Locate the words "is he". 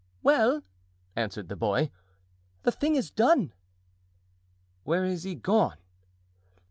5.05-5.35